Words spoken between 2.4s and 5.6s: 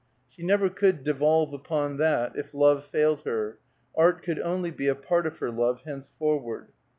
love failed her; art could only be a part of her